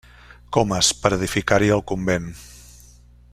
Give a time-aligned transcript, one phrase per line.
[0.55, 2.27] Comes, per edificar-hi el convent.